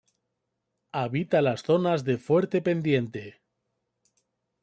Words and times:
Habita 0.91 1.43
las 1.43 1.61
zonas 1.61 2.03
de 2.05 2.17
fuerte 2.17 2.63
pendiente. 2.63 3.39